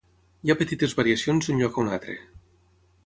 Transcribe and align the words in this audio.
Hi 0.47 0.53
ha 0.53 0.55
petites 0.61 0.95
variacions 1.01 1.51
d'un 1.51 1.61
lloc 1.65 1.77
a 1.79 1.85
un 1.85 1.93
altre. 1.99 2.17